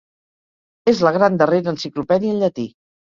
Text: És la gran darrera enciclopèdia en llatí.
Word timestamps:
És 0.93 1.03
la 1.07 1.11
gran 1.19 1.37
darrera 1.41 1.71
enciclopèdia 1.75 2.33
en 2.37 2.43
llatí. 2.45 2.67